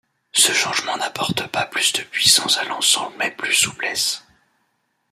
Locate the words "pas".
1.49-1.67